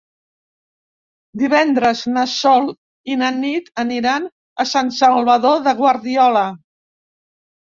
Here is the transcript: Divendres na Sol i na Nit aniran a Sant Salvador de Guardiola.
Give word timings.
Divendres 1.41 2.01
na 2.15 2.23
Sol 2.31 2.65
i 3.15 3.17
na 3.25 3.29
Nit 3.43 3.69
aniran 3.85 4.25
a 4.65 4.67
Sant 4.73 4.93
Salvador 5.01 5.63
de 5.69 5.75
Guardiola. 5.83 6.45